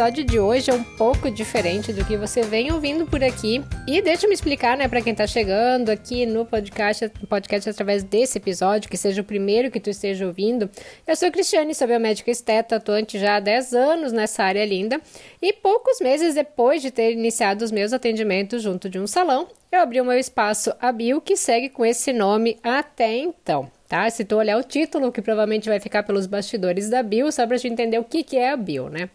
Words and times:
episódio 0.00 0.24
de 0.24 0.40
hoje 0.40 0.70
é 0.70 0.74
um 0.74 0.82
pouco 0.82 1.30
diferente 1.30 1.92
do 1.92 2.02
que 2.06 2.16
você 2.16 2.40
vem 2.40 2.72
ouvindo 2.72 3.04
por 3.04 3.22
aqui. 3.22 3.62
E 3.86 4.00
deixa 4.00 4.26
me 4.26 4.32
explicar, 4.32 4.74
né, 4.74 4.88
para 4.88 5.02
quem 5.02 5.14
tá 5.14 5.26
chegando 5.26 5.90
aqui 5.90 6.24
no 6.24 6.46
podcast, 6.46 7.06
podcast 7.28 7.68
através 7.68 8.02
desse 8.02 8.38
episódio, 8.38 8.88
que 8.88 8.96
seja 8.96 9.20
o 9.20 9.24
primeiro 9.24 9.70
que 9.70 9.78
tu 9.78 9.90
esteja 9.90 10.26
ouvindo. 10.26 10.70
Eu 11.06 11.14
sou 11.14 11.30
Cristiane, 11.30 11.74
sou 11.74 11.86
biomédica 11.86 12.30
esteta, 12.30 12.76
atuante 12.76 13.18
já 13.18 13.36
há 13.36 13.40
10 13.40 13.74
anos 13.74 14.10
nessa 14.10 14.42
área 14.42 14.64
linda. 14.64 14.98
E 15.42 15.52
poucos 15.52 16.00
meses 16.00 16.34
depois 16.34 16.80
de 16.80 16.90
ter 16.90 17.12
iniciado 17.12 17.62
os 17.62 17.70
meus 17.70 17.92
atendimentos 17.92 18.62
junto 18.62 18.88
de 18.88 18.98
um 18.98 19.06
salão, 19.06 19.48
eu 19.70 19.80
abri 19.80 20.00
o 20.00 20.04
meu 20.04 20.18
espaço 20.18 20.72
Abil, 20.80 21.20
que 21.20 21.36
segue 21.36 21.68
com 21.68 21.84
esse 21.84 22.10
nome 22.10 22.58
até 22.62 23.18
então 23.18 23.70
tá? 23.90 24.08
Se 24.08 24.24
tu 24.24 24.36
olhar 24.36 24.56
o 24.56 24.62
título, 24.62 25.10
que 25.10 25.20
provavelmente 25.20 25.68
vai 25.68 25.80
ficar 25.80 26.04
pelos 26.04 26.28
bastidores 26.28 26.88
da 26.88 27.02
Bill, 27.02 27.30
só 27.32 27.44
pra 27.44 27.56
gente 27.56 27.72
entender 27.72 27.98
o 27.98 28.04
que, 28.04 28.22
que 28.22 28.36
é 28.36 28.50
a 28.50 28.56
Bill, 28.56 28.88
né? 28.88 29.10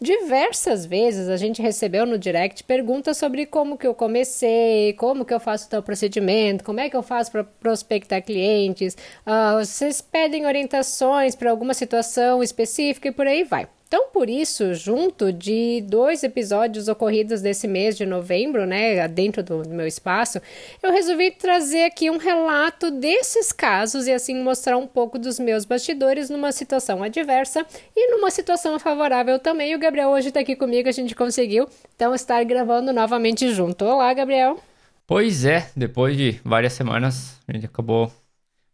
Diversas 0.00 0.84
vezes 0.84 1.28
a 1.28 1.36
gente 1.36 1.62
recebeu 1.62 2.04
no 2.04 2.18
direct 2.18 2.64
perguntas 2.64 3.16
sobre 3.16 3.46
como 3.46 3.78
que 3.78 3.86
eu 3.86 3.94
comecei, 3.94 4.94
como 4.94 5.24
que 5.24 5.32
eu 5.32 5.38
faço 5.38 5.70
tal 5.70 5.80
procedimento, 5.80 6.64
como 6.64 6.80
é 6.80 6.90
que 6.90 6.96
eu 6.96 7.04
faço 7.04 7.30
para 7.30 7.44
prospectar 7.44 8.20
clientes, 8.20 8.96
uh, 9.24 9.64
vocês 9.64 10.00
pedem 10.00 10.44
orientações 10.44 11.36
para 11.36 11.48
alguma 11.48 11.72
situação 11.72 12.42
específica 12.42 13.06
e 13.06 13.12
por 13.12 13.28
aí 13.28 13.44
vai. 13.44 13.68
Então, 13.86 14.08
por 14.12 14.28
isso, 14.28 14.74
junto 14.74 15.32
de 15.32 15.80
dois 15.82 16.24
episódios 16.24 16.88
ocorridos 16.88 17.40
desse 17.40 17.68
mês 17.68 17.96
de 17.96 18.04
novembro, 18.04 18.66
né, 18.66 19.06
dentro 19.06 19.44
do, 19.44 19.68
meu 19.68 19.86
espaço, 19.86 20.40
eu 20.82 20.90
resolvi 20.90 21.30
trazer 21.30 21.84
aqui 21.84 22.10
um 22.10 22.16
relato 22.16 22.90
desses 22.90 23.52
casos 23.52 24.08
e 24.08 24.12
assim 24.12 24.42
mostrar 24.42 24.76
um 24.76 24.88
pouco 24.88 25.20
dos 25.20 25.38
meus 25.38 25.64
bastidores 25.64 26.28
numa 26.28 26.50
situação 26.50 27.00
adversa 27.00 27.64
e 27.94 28.10
numa 28.10 28.28
situação 28.28 28.76
favorável 28.80 29.38
também. 29.38 29.72
O 29.76 29.78
Gabriel 29.78 30.10
hoje 30.10 30.28
está 30.28 30.40
aqui 30.40 30.56
comigo, 30.56 30.88
a 30.88 30.92
gente 30.92 31.14
conseguiu 31.14 31.68
então 31.94 32.12
estar 32.12 32.42
gravando 32.42 32.92
novamente 32.92 33.54
junto. 33.54 33.84
Olá, 33.84 34.12
Gabriel. 34.12 34.58
Pois 35.06 35.44
é, 35.44 35.70
depois 35.76 36.16
de 36.16 36.40
várias 36.44 36.72
semanas, 36.72 37.38
a 37.46 37.52
gente 37.52 37.66
acabou 37.66 38.12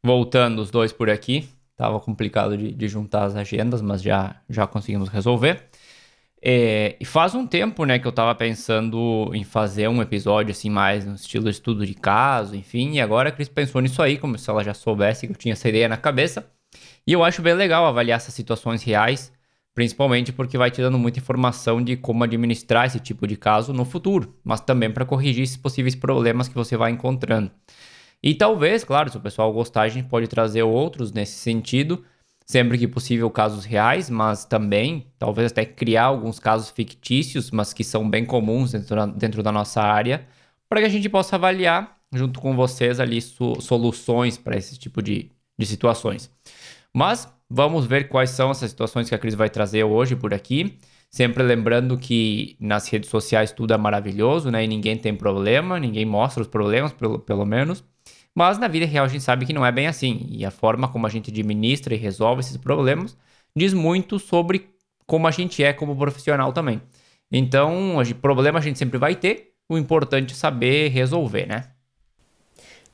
voltando 0.03 0.63
os 0.63 0.71
dois 0.71 0.91
por 0.91 1.11
aqui. 1.11 1.47
Tava 1.83 1.99
complicado 1.99 2.57
de, 2.57 2.73
de, 2.73 2.87
juntar 2.87 3.25
as 3.25 3.35
agendas, 3.35 3.83
mas 3.83 4.01
já, 4.01 4.37
já 4.49 4.69
conseguimos 4.69 5.09
resolver. 5.09 5.65
É, 6.41 6.95
e 7.01 7.05
faz 7.05 7.35
um 7.35 7.45
tempo, 7.45 7.85
né, 7.85 7.99
que 7.99 8.07
eu 8.07 8.13
tava 8.13 8.33
pensando 8.37 9.33
em 9.35 9.43
fazer 9.43 9.89
um 9.89 10.01
episódio 10.01 10.53
assim 10.53 10.71
mais 10.71 11.05
no 11.05 11.17
estilo 11.17 11.49
estudo 11.49 11.85
de 11.85 11.95
caso, 11.95 12.55
enfim, 12.55 12.93
e 12.93 13.01
agora 13.01 13.31
a 13.31 13.33
Cris 13.33 13.49
pensou 13.49 13.81
nisso 13.81 14.01
aí, 14.01 14.17
como 14.17 14.39
se 14.39 14.49
ela 14.49 14.63
já 14.63 14.73
soubesse 14.73 15.27
que 15.27 15.33
eu 15.33 15.37
tinha 15.37 15.55
essa 15.55 15.69
ideia 15.69 15.89
na 15.89 15.97
cabeça. 15.97 16.49
E 17.05 17.13
eu 17.13 17.25
acho 17.25 17.43
bem 17.43 17.55
legal 17.55 17.85
avaliar 17.85 18.19
essas 18.19 18.33
situações 18.33 18.85
reais, 18.85 19.33
principalmente 19.75 20.33
porque 20.33 20.57
vai 20.57 20.71
te 20.71 20.81
dando 20.81 21.01
muita 21.01 21.19
informação 21.19 21.83
de 21.83 21.97
como 21.97 22.23
administrar 22.23 22.87
esse 22.87 23.01
tipo 23.01 23.27
de 23.27 23.37
caso 23.37 23.73
no 23.73 23.85
futuro, 23.85 24.39
mas 24.45 24.61
também 24.61 24.89
para 24.89 25.05
corrigir 25.05 25.43
esses 25.43 25.57
possíveis 25.57 25.97
problemas 25.97 26.47
que 26.47 26.55
você 26.55 26.77
vai 26.77 26.93
encontrando. 26.93 27.51
E 28.23 28.35
talvez, 28.35 28.85
claro, 28.85 29.11
se 29.11 29.17
o 29.17 29.21
pessoal 29.21 29.53
gostar, 29.53 29.83
a 29.83 29.89
gente 29.89 30.09
pode 30.09 30.29
trazer 30.29 30.63
outros 30.63 31.13
nesse 31.13 31.39
sentido, 31.39 32.05
sempre 32.47 32.79
que 32.79 32.87
possível 32.87 33.29
casos 33.31 33.65
reais, 33.65 34.09
mas 34.09 34.45
também 34.45 35.07
talvez 35.19 35.51
até 35.51 35.65
criar 35.65 36.05
alguns 36.05 36.39
casos 36.39 36.71
fictícios, 36.71 37.51
mas 37.51 37.73
que 37.73 37.83
são 37.83 38.09
bem 38.09 38.25
comuns 38.25 38.73
dentro 38.73 38.95
da, 38.95 39.07
dentro 39.07 39.43
da 39.43 39.51
nossa 39.51 39.83
área, 39.83 40.27
para 40.69 40.81
que 40.81 40.87
a 40.87 40.91
gente 40.91 41.09
possa 41.09 41.37
avaliar 41.37 41.99
junto 42.13 42.41
com 42.41 42.55
vocês 42.55 43.01
ali 43.01 43.21
so, 43.21 43.61
soluções 43.61 44.39
para 44.39 44.57
esse 44.57 44.79
tipo 44.79 45.03
de, 45.03 45.31
de 45.59 45.67
situações. 45.67 46.31
Mas 46.95 47.29
vamos 47.49 47.87
ver 47.87 48.09
quais 48.09 48.31
são 48.31 48.51
essas 48.51 48.71
situações 48.71 49.09
que 49.09 49.15
a 49.15 49.19
Cris 49.19 49.35
vai 49.35 49.51
trazer 49.51 49.85
hoje 49.85 50.15
por 50.15 50.33
aqui. 50.35 50.79
Sempre 51.11 51.43
lembrando 51.43 51.99
que 51.99 52.57
nas 52.59 52.89
redes 52.89 53.11
sociais 53.11 53.53
tudo 53.53 53.75
é 53.75 53.77
maravilhoso, 53.77 54.51
né? 54.51 54.65
E 54.65 54.69
ninguém 54.69 54.97
tem 54.97 55.15
problema, 55.15 55.79
ninguém 55.79 56.07
mostra 56.07 56.43
os 56.43 56.49
problemas, 56.49 56.93
pelo, 56.93 57.19
pelo 57.19 57.45
menos. 57.45 57.85
Mas 58.35 58.59
na 58.59 58.69
vida 58.69 58.87
real 58.87 59.05
a 59.05 59.09
gente 59.09 59.23
sabe 59.23 59.45
que 59.45 59.53
não 59.53 59.65
é 59.65 59.71
bem 59.71 59.87
assim. 59.87 60.27
E 60.31 60.45
a 60.45 60.51
forma 60.51 60.89
como 60.89 61.07
a 61.07 61.11
gente 61.11 61.31
administra 61.31 61.95
e 61.95 61.99
resolve 61.99 62.41
esses 62.41 62.57
problemas 62.57 63.17
diz 63.55 63.75
muito 63.75 64.19
sobre 64.19 64.71
como 65.07 65.27
a 65.27 65.31
gente 65.31 65.63
é 65.63 65.73
como 65.73 65.97
profissional 65.97 66.53
também. 66.53 66.81
Então, 67.31 67.99
problema 68.21 68.59
a 68.59 68.63
gente 68.63 68.79
sempre 68.79 68.99
vai 68.99 69.15
ter, 69.15 69.53
o 69.69 69.79
importante 69.79 70.33
é 70.33 70.37
saber 70.37 70.89
resolver, 70.89 71.47
né? 71.47 71.65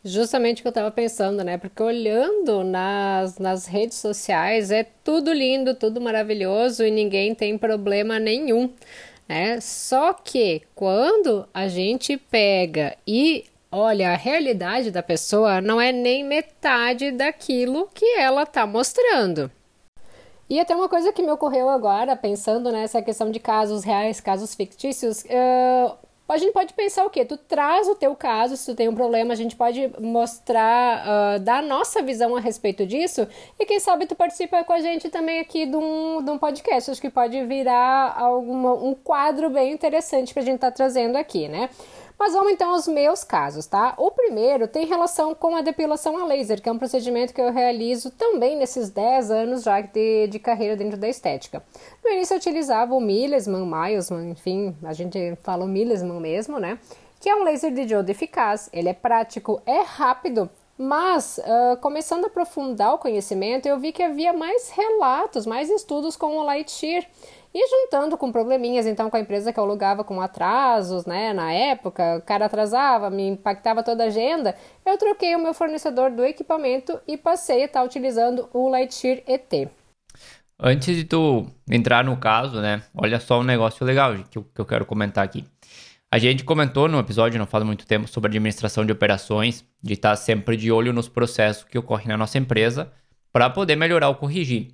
Justamente 0.04 0.60
o 0.60 0.62
que 0.62 0.68
eu 0.68 0.70
estava 0.70 0.90
pensando, 0.92 1.42
né? 1.42 1.58
Porque 1.58 1.82
olhando 1.82 2.62
nas, 2.62 3.38
nas 3.38 3.66
redes 3.66 3.98
sociais 3.98 4.70
é 4.70 4.84
tudo 5.02 5.32
lindo, 5.32 5.74
tudo 5.74 6.00
maravilhoso 6.00 6.84
e 6.84 6.90
ninguém 6.90 7.34
tem 7.34 7.58
problema 7.58 8.18
nenhum. 8.18 8.72
Né? 9.28 9.60
Só 9.60 10.12
que 10.14 10.62
quando 10.74 11.46
a 11.52 11.68
gente 11.68 12.16
pega 12.16 12.96
e 13.06 13.44
olha, 13.70 14.12
a 14.12 14.16
realidade 14.16 14.90
da 14.90 15.02
pessoa 15.02 15.60
não 15.60 15.80
é 15.80 15.92
nem 15.92 16.24
metade 16.24 17.10
daquilo 17.10 17.88
que 17.92 18.06
ela 18.18 18.42
está 18.42 18.66
mostrando. 18.66 19.50
E 20.50 20.58
até 20.58 20.74
uma 20.74 20.88
coisa 20.88 21.12
que 21.12 21.22
me 21.22 21.30
ocorreu 21.30 21.68
agora, 21.68 22.16
pensando 22.16 22.72
nessa 22.72 23.02
questão 23.02 23.30
de 23.30 23.38
casos 23.38 23.84
reais, 23.84 24.18
casos 24.18 24.54
fictícios, 24.54 25.22
uh, 25.24 25.94
a 26.26 26.36
gente 26.38 26.52
pode 26.52 26.72
pensar 26.72 27.04
o 27.04 27.10
quê? 27.10 27.24
Tu 27.24 27.36
traz 27.36 27.86
o 27.86 27.94
teu 27.94 28.14
caso, 28.14 28.56
se 28.56 28.66
tu 28.66 28.74
tem 28.74 28.88
um 28.88 28.94
problema, 28.94 29.32
a 29.32 29.36
gente 29.36 29.56
pode 29.56 29.90
mostrar, 29.98 31.04
uh, 31.06 31.40
dar 31.40 31.58
a 31.58 31.62
nossa 31.62 32.02
visão 32.02 32.34
a 32.34 32.40
respeito 32.40 32.86
disso, 32.86 33.26
e 33.58 33.66
quem 33.66 33.78
sabe 33.78 34.06
tu 34.06 34.14
participa 34.14 34.64
com 34.64 34.72
a 34.72 34.80
gente 34.80 35.10
também 35.10 35.38
aqui 35.40 35.66
de 35.66 35.76
um, 35.76 36.22
de 36.22 36.30
um 36.30 36.38
podcast, 36.38 36.90
acho 36.90 37.00
que 37.00 37.10
pode 37.10 37.44
virar 37.44 38.14
alguma, 38.18 38.72
um 38.72 38.94
quadro 38.94 39.50
bem 39.50 39.72
interessante 39.72 40.32
pra 40.32 40.42
gente 40.42 40.56
estar 40.56 40.70
tá 40.70 40.76
trazendo 40.76 41.16
aqui, 41.16 41.48
né? 41.48 41.70
Mas 42.18 42.32
vamos 42.32 42.52
então 42.52 42.72
aos 42.72 42.88
meus 42.88 43.22
casos, 43.22 43.66
tá? 43.66 43.94
O 43.96 44.10
primeiro 44.10 44.66
tem 44.66 44.86
relação 44.86 45.34
com 45.34 45.54
a 45.54 45.62
depilação 45.62 46.18
a 46.18 46.26
laser, 46.26 46.60
que 46.60 46.68
é 46.68 46.72
um 46.72 46.78
procedimento 46.78 47.32
que 47.32 47.40
eu 47.40 47.52
realizo 47.52 48.10
também 48.10 48.56
nesses 48.56 48.90
10 48.90 49.30
anos 49.30 49.62
já 49.62 49.80
de, 49.80 50.26
de 50.26 50.38
carreira 50.38 50.74
dentro 50.74 50.98
da 50.98 51.08
estética. 51.08 51.62
No 52.02 52.10
início 52.10 52.34
eu 52.34 52.38
utilizava 52.38 52.92
o 52.92 53.00
Millesman, 53.00 53.64
Milesman, 53.64 54.30
enfim, 54.30 54.76
a 54.82 54.92
gente 54.92 55.36
fala 55.42 55.64
o 55.64 55.68
Millesman 55.68 56.18
mesmo, 56.18 56.58
né? 56.58 56.78
Que 57.20 57.28
é 57.28 57.36
um 57.36 57.44
laser 57.44 57.72
de 57.72 57.86
diodo 57.86 58.10
eficaz, 58.10 58.68
ele 58.72 58.88
é 58.88 58.94
prático, 58.94 59.62
é 59.64 59.80
rápido, 59.80 60.50
mas, 60.78 61.38
uh, 61.38 61.76
começando 61.78 62.24
a 62.24 62.26
aprofundar 62.28 62.94
o 62.94 62.98
conhecimento, 62.98 63.66
eu 63.66 63.80
vi 63.80 63.90
que 63.90 64.00
havia 64.00 64.32
mais 64.32 64.70
relatos, 64.70 65.44
mais 65.44 65.68
estudos 65.68 66.16
com 66.16 66.36
o 66.36 66.44
Light 66.44 66.70
Shear. 66.70 67.04
E 67.60 67.68
juntando 67.68 68.16
com 68.16 68.30
probleminhas, 68.30 68.86
então, 68.86 69.10
com 69.10 69.16
a 69.16 69.20
empresa 69.20 69.52
que 69.52 69.58
eu 69.58 69.64
alugava 69.64 70.04
com 70.04 70.20
atrasos, 70.20 71.04
né, 71.06 71.32
na 71.32 71.52
época, 71.52 72.18
o 72.18 72.22
cara 72.22 72.46
atrasava, 72.46 73.10
me 73.10 73.26
impactava 73.30 73.82
toda 73.82 74.04
a 74.04 74.06
agenda, 74.06 74.54
eu 74.86 74.96
troquei 74.96 75.34
o 75.34 75.42
meu 75.42 75.52
fornecedor 75.52 76.08
do 76.12 76.24
equipamento 76.24 77.00
e 77.04 77.16
passei 77.16 77.62
a 77.62 77.64
estar 77.64 77.82
utilizando 77.82 78.48
o 78.52 78.70
Lightshear 78.70 79.24
ET. 79.26 79.68
Antes 80.56 80.94
de 80.94 81.02
tu 81.02 81.46
entrar 81.68 82.04
no 82.04 82.16
caso, 82.16 82.60
né, 82.60 82.80
olha 82.94 83.18
só 83.18 83.40
um 83.40 83.42
negócio 83.42 83.84
legal 83.84 84.14
que 84.30 84.38
eu, 84.38 84.44
que 84.44 84.60
eu 84.60 84.64
quero 84.64 84.86
comentar 84.86 85.24
aqui. 85.24 85.44
A 86.12 86.18
gente 86.18 86.44
comentou 86.44 86.86
no 86.86 87.00
episódio, 87.00 87.40
não 87.40 87.46
faz 87.46 87.64
muito 87.64 87.84
tempo, 87.88 88.06
sobre 88.06 88.28
administração 88.28 88.86
de 88.86 88.92
operações, 88.92 89.64
de 89.82 89.94
estar 89.94 90.14
sempre 90.14 90.56
de 90.56 90.70
olho 90.70 90.92
nos 90.92 91.08
processos 91.08 91.64
que 91.64 91.76
ocorrem 91.76 92.06
na 92.06 92.16
nossa 92.16 92.38
empresa 92.38 92.92
para 93.32 93.50
poder 93.50 93.74
melhorar 93.74 94.10
ou 94.10 94.14
corrigir. 94.14 94.68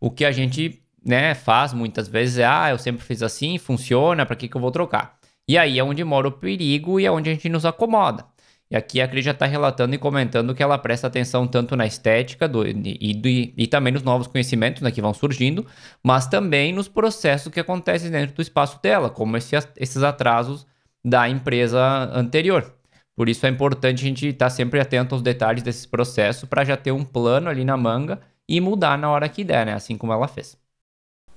O 0.00 0.10
que 0.10 0.24
a 0.24 0.32
gente 0.32 0.82
né, 1.06 1.34
faz 1.34 1.72
muitas 1.72 2.08
vezes 2.08 2.38
é, 2.38 2.44
ah, 2.44 2.70
eu 2.70 2.78
sempre 2.78 3.02
fiz 3.04 3.22
assim, 3.22 3.58
funciona, 3.58 4.26
para 4.26 4.36
que, 4.36 4.48
que 4.48 4.56
eu 4.56 4.60
vou 4.60 4.70
trocar? 4.70 5.16
E 5.48 5.56
aí 5.56 5.78
é 5.78 5.84
onde 5.84 6.02
mora 6.02 6.28
o 6.28 6.32
perigo 6.32 6.98
e 6.98 7.06
é 7.06 7.10
onde 7.10 7.30
a 7.30 7.32
gente 7.32 7.48
nos 7.48 7.64
acomoda. 7.64 8.24
E 8.68 8.74
aqui 8.76 9.00
a 9.00 9.06
Cris 9.06 9.24
já 9.24 9.30
está 9.30 9.46
relatando 9.46 9.94
e 9.94 9.98
comentando 9.98 10.52
que 10.52 10.62
ela 10.62 10.76
presta 10.76 11.06
atenção 11.06 11.46
tanto 11.46 11.76
na 11.76 11.86
estética 11.86 12.48
do, 12.48 12.66
e, 12.66 12.98
e, 13.00 13.54
e, 13.56 13.66
também 13.68 13.92
nos 13.92 14.02
novos 14.02 14.26
conhecimentos 14.26 14.82
né, 14.82 14.90
que 14.90 15.00
vão 15.00 15.14
surgindo, 15.14 15.64
mas 16.02 16.26
também 16.26 16.72
nos 16.72 16.88
processos 16.88 17.52
que 17.52 17.60
acontecem 17.60 18.10
dentro 18.10 18.34
do 18.34 18.42
espaço 18.42 18.82
dela, 18.82 19.08
como 19.08 19.36
esse, 19.36 19.54
esses 19.76 20.02
atrasos 20.02 20.66
da 21.04 21.28
empresa 21.28 21.80
anterior. 22.12 22.74
Por 23.14 23.28
isso 23.28 23.46
é 23.46 23.48
importante 23.48 24.04
a 24.04 24.08
gente 24.08 24.26
estar 24.26 24.46
tá 24.46 24.50
sempre 24.50 24.80
atento 24.80 25.14
aos 25.14 25.22
detalhes 25.22 25.62
desses 25.62 25.86
processos 25.86 26.48
para 26.48 26.64
já 26.64 26.76
ter 26.76 26.90
um 26.90 27.04
plano 27.04 27.48
ali 27.48 27.64
na 27.64 27.76
manga 27.76 28.20
e 28.48 28.60
mudar 28.60 28.98
na 28.98 29.08
hora 29.08 29.28
que 29.28 29.44
der, 29.44 29.64
né? 29.66 29.74
Assim 29.74 29.96
como 29.96 30.12
ela 30.12 30.26
fez. 30.26 30.58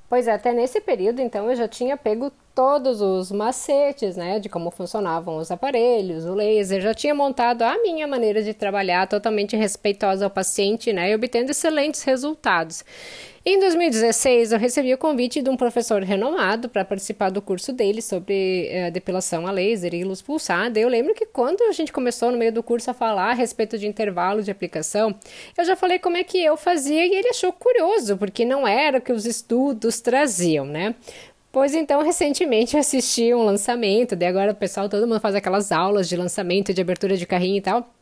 Pois 0.09 0.27
é, 0.27 0.31
até 0.33 0.51
nesse 0.51 0.81
período, 0.81 1.21
então, 1.21 1.47
eu 1.51 1.55
já 1.55 1.67
tinha 1.67 1.95
pego 1.95 2.31
todos 2.55 2.99
os 2.99 3.31
macetes, 3.31 4.17
né, 4.17 4.39
de 4.39 4.49
como 4.49 4.71
funcionavam 4.71 5.37
os 5.37 5.51
aparelhos, 5.51 6.25
o 6.25 6.33
laser, 6.33 6.81
já 6.81 6.95
tinha 6.95 7.13
montado 7.13 7.61
a 7.61 7.77
minha 7.77 8.07
maneira 8.07 8.41
de 8.41 8.51
trabalhar 8.53 9.07
totalmente 9.07 9.55
respeitosa 9.55 10.25
ao 10.25 10.31
paciente, 10.31 10.91
né, 10.91 11.11
e 11.11 11.15
obtendo 11.15 11.51
excelentes 11.51 12.01
resultados. 12.01 12.83
Em 13.51 13.59
2016, 13.59 14.51
eu 14.51 14.59
recebi 14.59 14.93
o 14.93 14.97
convite 14.99 15.41
de 15.41 15.49
um 15.49 15.57
professor 15.57 16.03
renomado 16.03 16.69
para 16.69 16.85
participar 16.85 17.31
do 17.31 17.41
curso 17.41 17.73
dele 17.73 17.99
sobre 17.99 18.67
eh, 18.67 18.91
depilação 18.91 19.47
a 19.47 19.51
laser 19.51 19.95
e 19.95 20.03
luz 20.03 20.21
pulsada. 20.21 20.79
Eu 20.79 20.87
lembro 20.87 21.15
que 21.15 21.25
quando 21.25 21.63
a 21.63 21.71
gente 21.71 21.91
começou 21.91 22.29
no 22.29 22.37
meio 22.37 22.53
do 22.53 22.61
curso 22.61 22.91
a 22.91 22.93
falar 22.93 23.31
a 23.31 23.33
respeito 23.33 23.75
de 23.79 23.87
intervalo 23.87 24.43
de 24.43 24.51
aplicação, 24.51 25.15
eu 25.57 25.65
já 25.65 25.75
falei 25.75 25.97
como 25.97 26.15
é 26.15 26.23
que 26.23 26.37
eu 26.37 26.55
fazia 26.55 27.03
e 27.03 27.11
ele 27.11 27.29
achou 27.29 27.51
curioso, 27.51 28.17
porque 28.17 28.45
não 28.45 28.67
era 28.67 28.99
o 28.99 29.01
que 29.01 29.11
os 29.11 29.25
estudos 29.25 29.99
traziam, 29.99 30.63
né? 30.63 30.93
Pois 31.51 31.73
então, 31.73 32.03
recentemente 32.03 32.75
eu 32.75 32.79
assisti 32.81 33.33
um 33.33 33.43
lançamento, 33.43 34.15
daí 34.15 34.29
agora 34.29 34.51
o 34.51 34.55
pessoal, 34.55 34.87
todo 34.87 35.07
mundo 35.07 35.19
faz 35.19 35.33
aquelas 35.33 35.71
aulas 35.71 36.07
de 36.07 36.15
lançamento, 36.15 36.71
de 36.71 36.81
abertura 36.81 37.17
de 37.17 37.25
carrinho 37.25 37.57
e 37.57 37.61
tal. 37.61 37.98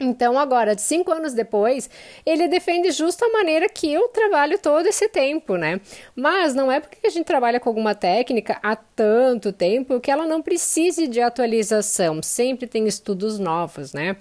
Então, 0.00 0.38
agora, 0.38 0.76
cinco 0.76 1.12
anos 1.12 1.32
depois, 1.32 1.88
ele 2.26 2.48
defende 2.48 2.90
justo 2.90 3.24
a 3.24 3.28
maneira 3.28 3.68
que 3.68 3.92
eu 3.92 4.08
trabalho 4.08 4.58
todo 4.58 4.86
esse 4.86 5.08
tempo, 5.08 5.56
né? 5.56 5.80
Mas 6.16 6.54
não 6.54 6.72
é 6.72 6.80
porque 6.80 7.06
a 7.06 7.10
gente 7.10 7.26
trabalha 7.26 7.60
com 7.60 7.68
alguma 7.68 7.94
técnica 7.94 8.58
há 8.62 8.74
tanto 8.74 9.52
tempo 9.52 10.00
que 10.00 10.10
ela 10.10 10.26
não 10.26 10.42
precise 10.42 11.06
de 11.06 11.20
atualização. 11.20 12.22
Sempre 12.22 12.66
tem 12.66 12.86
estudos 12.86 13.38
novos, 13.38 13.92
né? 13.92 14.16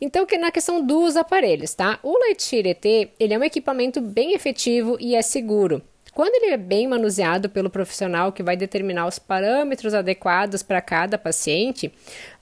Então, 0.00 0.24
que 0.24 0.38
na 0.38 0.52
questão 0.52 0.84
dos 0.84 1.16
aparelhos, 1.16 1.74
tá? 1.74 1.98
O 2.02 2.16
Lightyear 2.20 2.76
ele 3.18 3.34
é 3.34 3.38
um 3.38 3.44
equipamento 3.44 4.00
bem 4.00 4.32
efetivo 4.32 4.96
e 5.00 5.14
é 5.14 5.22
seguro. 5.22 5.82
Quando 6.14 6.34
ele 6.34 6.52
é 6.52 6.56
bem 6.56 6.88
manuseado 6.88 7.48
pelo 7.48 7.70
profissional 7.70 8.32
que 8.32 8.42
vai 8.42 8.56
determinar 8.56 9.06
os 9.06 9.20
parâmetros 9.20 9.94
adequados 9.94 10.64
para 10.64 10.80
cada 10.80 11.16
paciente, 11.16 11.92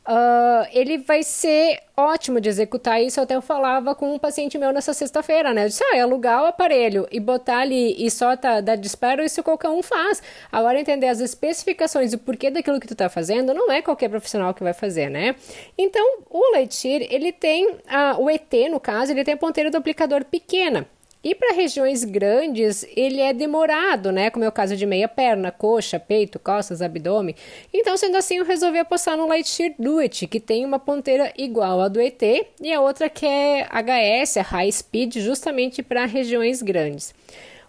Uh, 0.06 0.68
ele 0.72 0.98
vai 0.98 1.24
ser 1.24 1.80
ótimo 1.96 2.40
de 2.40 2.48
executar 2.48 3.02
isso. 3.02 3.18
Eu 3.18 3.24
até 3.24 3.40
falava 3.40 3.92
com 3.92 4.14
um 4.14 4.18
paciente 4.18 4.56
meu 4.56 4.72
nessa 4.72 4.94
sexta-feira, 4.94 5.52
né? 5.52 5.64
Eu 5.64 5.68
disse, 5.68 5.82
ah, 5.82 5.96
é 5.96 6.00
alugar 6.00 6.44
o 6.44 6.46
aparelho 6.46 7.08
e 7.10 7.18
botar 7.18 7.58
ali 7.58 7.96
e 7.98 8.08
só 8.08 8.36
tá, 8.36 8.60
dar 8.60 8.76
disparo, 8.76 9.24
isso 9.24 9.42
qualquer 9.42 9.68
um 9.68 9.82
faz. 9.82 10.22
Agora, 10.52 10.78
entender 10.78 11.08
as 11.08 11.18
especificações 11.18 12.12
e 12.12 12.16
o 12.16 12.18
porquê 12.20 12.50
daquilo 12.50 12.78
que 12.78 12.86
tu 12.86 12.94
tá 12.94 13.08
fazendo, 13.08 13.52
não 13.52 13.70
é 13.72 13.82
qualquer 13.82 14.08
profissional 14.08 14.54
que 14.54 14.62
vai 14.62 14.72
fazer, 14.72 15.10
né? 15.10 15.34
Então, 15.76 16.20
o 16.30 16.52
Lightyear, 16.52 17.02
ele 17.10 17.32
tem, 17.32 17.66
uh, 17.66 18.20
o 18.20 18.30
ET, 18.30 18.52
no 18.70 18.78
caso, 18.78 19.10
ele 19.10 19.24
tem 19.24 19.34
a 19.34 19.36
ponteira 19.36 19.70
do 19.70 19.76
aplicador 19.76 20.24
pequena. 20.24 20.86
E 21.26 21.34
para 21.34 21.56
regiões 21.56 22.04
grandes, 22.04 22.86
ele 22.94 23.20
é 23.20 23.32
demorado, 23.32 24.12
né? 24.12 24.30
Como 24.30 24.44
é 24.44 24.48
o 24.48 24.52
caso 24.52 24.76
de 24.76 24.86
meia 24.86 25.08
perna, 25.08 25.50
coxa, 25.50 25.98
peito, 25.98 26.38
costas, 26.38 26.80
abdômen. 26.80 27.34
Então, 27.74 27.96
sendo 27.96 28.16
assim, 28.16 28.36
eu 28.36 28.44
resolvi 28.44 28.78
apostar 28.78 29.16
no 29.16 29.26
Lightyear 29.26 29.74
Duet, 29.76 30.28
que 30.28 30.38
tem 30.38 30.64
uma 30.64 30.78
ponteira 30.78 31.32
igual 31.36 31.80
à 31.80 31.88
do 31.88 32.00
ET 32.00 32.22
e 32.62 32.72
a 32.72 32.80
outra 32.80 33.10
que 33.10 33.26
é 33.26 33.66
HS, 33.66 34.36
High 34.36 34.70
Speed, 34.70 35.16
justamente 35.16 35.82
para 35.82 36.04
regiões 36.04 36.62
grandes. 36.62 37.12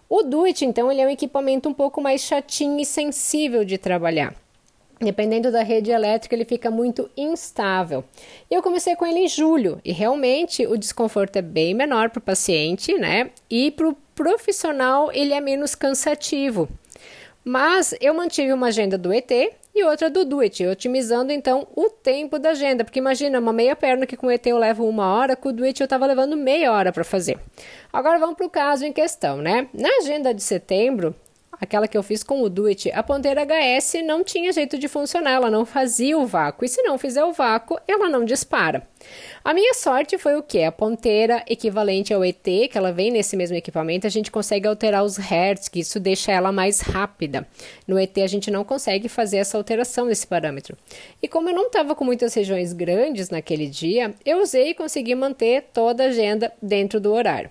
O 0.08 0.22
Duet, 0.22 0.64
então, 0.64 0.92
ele 0.92 1.00
é 1.00 1.06
um 1.08 1.10
equipamento 1.10 1.68
um 1.68 1.74
pouco 1.74 2.00
mais 2.00 2.20
chatinho 2.20 2.78
e 2.78 2.86
sensível 2.86 3.64
de 3.64 3.76
trabalhar. 3.76 4.36
Dependendo 5.00 5.52
da 5.52 5.62
rede 5.62 5.92
elétrica, 5.92 6.34
ele 6.34 6.44
fica 6.44 6.70
muito 6.70 7.08
instável. 7.16 8.04
Eu 8.50 8.60
comecei 8.60 8.96
com 8.96 9.06
ele 9.06 9.20
em 9.20 9.28
julho 9.28 9.80
e 9.84 9.92
realmente 9.92 10.66
o 10.66 10.76
desconforto 10.76 11.36
é 11.36 11.42
bem 11.42 11.72
menor 11.72 12.10
para 12.10 12.18
o 12.18 12.22
paciente, 12.22 12.92
né? 12.98 13.30
E 13.48 13.70
para 13.70 13.88
o 13.88 13.96
profissional 14.14 15.12
ele 15.12 15.32
é 15.32 15.40
menos 15.40 15.76
cansativo. 15.76 16.68
Mas 17.44 17.94
eu 18.00 18.12
mantive 18.12 18.52
uma 18.52 18.66
agenda 18.66 18.98
do 18.98 19.12
ET 19.12 19.30
e 19.74 19.84
outra 19.84 20.10
do 20.10 20.24
Duet, 20.24 20.66
otimizando 20.66 21.32
então 21.32 21.68
o 21.76 21.88
tempo 21.88 22.36
da 22.36 22.50
agenda, 22.50 22.84
porque 22.84 22.98
imagina 22.98 23.38
uma 23.38 23.52
meia 23.52 23.76
perna 23.76 24.06
que 24.06 24.16
com 24.16 24.26
o 24.26 24.30
ET 24.30 24.44
eu 24.44 24.58
levo 24.58 24.84
uma 24.88 25.14
hora, 25.14 25.36
com 25.36 25.50
o 25.50 25.52
Duet 25.52 25.80
eu 25.80 25.84
estava 25.84 26.04
levando 26.04 26.36
meia 26.36 26.72
hora 26.72 26.92
para 26.92 27.04
fazer. 27.04 27.38
Agora 27.92 28.18
vamos 28.18 28.36
para 28.36 28.46
o 28.46 28.50
caso 28.50 28.84
em 28.84 28.92
questão, 28.92 29.36
né? 29.36 29.68
Na 29.72 29.88
agenda 30.00 30.34
de 30.34 30.42
setembro, 30.42 31.14
aquela 31.60 31.88
que 31.88 31.96
eu 31.96 32.02
fiz 32.02 32.22
com 32.22 32.42
o 32.42 32.48
Duet, 32.48 32.90
a 32.92 33.02
ponteira 33.02 33.44
HS 33.44 34.02
não 34.04 34.22
tinha 34.22 34.52
jeito 34.52 34.78
de 34.78 34.88
funcionar, 34.88 35.32
ela 35.32 35.50
não 35.50 35.64
fazia 35.64 36.18
o 36.18 36.26
vácuo, 36.26 36.64
e 36.64 36.68
se 36.68 36.82
não 36.82 36.98
fizer 36.98 37.24
o 37.24 37.32
vácuo, 37.32 37.78
ela 37.86 38.08
não 38.08 38.24
dispara. 38.24 38.86
A 39.44 39.54
minha 39.54 39.74
sorte 39.74 40.18
foi 40.18 40.36
o 40.36 40.42
que? 40.42 40.62
A 40.62 40.72
ponteira 40.72 41.42
equivalente 41.46 42.12
ao 42.12 42.24
ET, 42.24 42.42
que 42.42 42.76
ela 42.76 42.92
vem 42.92 43.10
nesse 43.10 43.36
mesmo 43.36 43.56
equipamento, 43.56 44.06
a 44.06 44.10
gente 44.10 44.30
consegue 44.30 44.66
alterar 44.66 45.04
os 45.04 45.16
hertz, 45.16 45.68
que 45.68 45.80
isso 45.80 45.98
deixa 46.00 46.32
ela 46.32 46.52
mais 46.52 46.80
rápida. 46.80 47.46
No 47.86 47.98
ET 47.98 48.16
a 48.18 48.26
gente 48.26 48.50
não 48.50 48.64
consegue 48.64 49.08
fazer 49.08 49.38
essa 49.38 49.56
alteração 49.56 50.06
desse 50.06 50.26
parâmetro. 50.26 50.76
E 51.22 51.28
como 51.28 51.48
eu 51.48 51.54
não 51.54 51.66
estava 51.66 51.94
com 51.94 52.04
muitas 52.04 52.34
regiões 52.34 52.72
grandes 52.72 53.30
naquele 53.30 53.66
dia, 53.66 54.14
eu 54.24 54.42
usei 54.42 54.70
e 54.70 54.74
consegui 54.74 55.14
manter 55.14 55.64
toda 55.72 56.04
a 56.04 56.06
agenda 56.08 56.52
dentro 56.60 57.00
do 57.00 57.12
horário. 57.12 57.50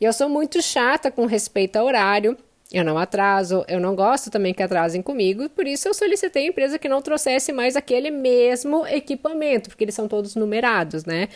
E 0.00 0.04
eu 0.04 0.12
sou 0.12 0.28
muito 0.28 0.60
chata 0.60 1.10
com 1.10 1.24
respeito 1.26 1.76
ao 1.76 1.86
horário, 1.86 2.36
eu 2.72 2.84
não 2.84 2.98
atraso, 2.98 3.64
eu 3.68 3.78
não 3.78 3.94
gosto 3.94 4.30
também 4.30 4.52
que 4.52 4.62
atrasem 4.62 5.00
comigo, 5.00 5.48
por 5.50 5.66
isso 5.66 5.88
eu 5.88 5.94
solicitei 5.94 6.46
a 6.46 6.48
empresa 6.48 6.78
que 6.78 6.88
não 6.88 7.00
trouxesse 7.00 7.52
mais 7.52 7.76
aquele 7.76 8.10
mesmo 8.10 8.86
equipamento, 8.86 9.68
porque 9.70 9.84
eles 9.84 9.94
são 9.94 10.08
todos 10.08 10.34
numerados, 10.34 11.04
né? 11.04 11.28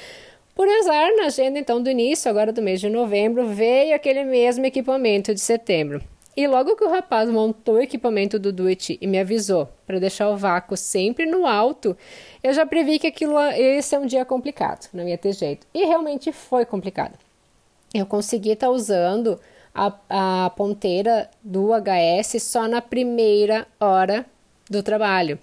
Por 0.55 0.69
azar, 0.69 1.09
na 1.17 1.27
agenda 1.27 1.59
então 1.59 1.83
do 1.83 1.89
início, 1.89 2.29
agora 2.29 2.53
do 2.53 2.61
mês 2.61 2.81
de 2.81 2.89
novembro, 2.89 3.47
veio 3.47 3.95
aquele 3.95 4.25
mesmo 4.25 4.67
equipamento 4.67 5.33
de 5.33 5.41
setembro. 5.41 6.03
E 6.37 6.47
logo 6.47 6.77
que 6.77 6.85
o 6.85 6.91
rapaz 6.91 7.29
montou 7.29 7.77
o 7.77 7.83
equipamento 7.83 8.39
do 8.39 8.53
Duet 8.53 8.99
e 9.01 9.07
me 9.07 9.19
avisou 9.19 9.69
para 9.87 9.99
deixar 9.99 10.29
o 10.31 10.37
vácuo 10.37 10.77
sempre 10.77 11.27
no 11.27 11.47
alto, 11.47 11.97
eu 12.43 12.53
já 12.53 12.65
previ 12.65 12.99
que 12.99 13.07
aquilo 13.07 13.39
ia 13.53 13.83
ser 13.83 13.99
um 13.99 14.07
dia 14.07 14.25
complicado, 14.25 14.89
não 14.93 15.07
ia 15.09 15.19
ter 15.19 15.33
jeito. 15.33 15.67
E 15.75 15.85
realmente 15.85 16.33
foi 16.33 16.65
complicado. 16.65 17.19
Eu 17.93 18.07
consegui 18.07 18.51
estar 18.51 18.69
tá 18.69 18.73
usando 18.73 19.41
a, 19.75 20.45
a 20.47 20.51
ponteira 20.51 21.29
do 21.43 21.71
HS 21.73 22.43
só 22.43 22.67
na 22.67 22.81
primeira 22.81 23.67
hora 23.79 24.27
do 24.69 24.83
trabalho. 24.83 25.39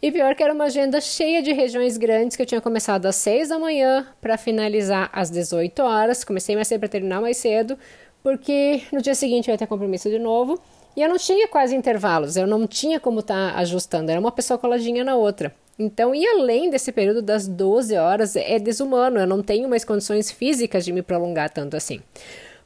E 0.00 0.10
pior 0.10 0.34
que 0.34 0.42
era 0.42 0.52
uma 0.52 0.64
agenda 0.64 1.00
cheia 1.00 1.40
de 1.40 1.52
regiões 1.52 1.96
grandes 1.96 2.36
que 2.36 2.42
eu 2.42 2.46
tinha 2.46 2.60
começado 2.60 3.06
às 3.06 3.14
6 3.16 3.50
da 3.50 3.58
manhã 3.58 4.06
para 4.20 4.36
finalizar 4.36 5.08
às 5.12 5.30
18 5.30 5.80
horas. 5.80 6.24
Comecei 6.24 6.56
mais 6.56 6.66
cedo 6.66 6.80
para 6.80 6.88
terminar 6.88 7.20
mais 7.20 7.36
cedo, 7.36 7.78
porque 8.20 8.82
no 8.92 9.00
dia 9.00 9.14
seguinte 9.14 9.48
eu 9.48 9.52
ia 9.52 9.58
ter 9.58 9.68
compromisso 9.68 10.10
de 10.10 10.18
novo. 10.18 10.60
E 10.96 11.02
eu 11.02 11.08
não 11.08 11.16
tinha 11.16 11.48
quase 11.48 11.74
intervalos, 11.74 12.36
eu 12.36 12.46
não 12.46 12.66
tinha 12.66 13.00
como 13.00 13.20
estar 13.20 13.52
tá 13.52 13.58
ajustando, 13.60 14.10
era 14.10 14.20
uma 14.20 14.32
pessoa 14.32 14.58
coladinha 14.58 15.04
na 15.04 15.14
outra. 15.14 15.54
Então, 15.78 16.14
e 16.14 16.26
além 16.26 16.68
desse 16.68 16.92
período 16.92 17.22
das 17.22 17.48
12 17.48 17.96
horas, 17.96 18.36
é 18.36 18.58
desumano, 18.58 19.18
eu 19.18 19.26
não 19.26 19.42
tenho 19.42 19.68
mais 19.68 19.84
condições 19.84 20.30
físicas 20.30 20.84
de 20.84 20.92
me 20.92 21.00
prolongar 21.00 21.48
tanto 21.48 21.76
assim. 21.76 22.00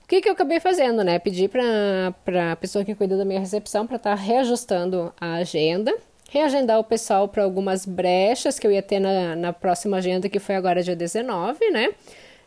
O 0.07 0.09
que, 0.09 0.21
que 0.21 0.29
eu 0.29 0.35
acabei 0.35 0.61
fazendo, 0.61 1.03
né? 1.03 1.19
Pedi 1.19 1.49
para 1.49 2.53
a 2.53 2.55
pessoa 2.55 2.85
que 2.85 2.95
cuida 2.95 3.17
da 3.17 3.25
minha 3.25 3.41
recepção 3.41 3.89
para 3.89 3.97
estar 3.97 4.17
tá 4.17 4.23
reajustando 4.23 5.13
a 5.21 5.35
agenda, 5.35 5.93
reagendar 6.31 6.79
o 6.79 6.85
pessoal 6.85 7.27
para 7.27 7.43
algumas 7.43 7.85
brechas 7.85 8.57
que 8.57 8.65
eu 8.65 8.71
ia 8.71 8.83
ter 8.83 9.01
na, 9.01 9.35
na 9.35 9.53
próxima 9.53 9.97
agenda, 9.97 10.29
que 10.29 10.39
foi 10.39 10.55
agora 10.55 10.81
dia 10.81 10.95
19, 10.95 11.71
né? 11.73 11.89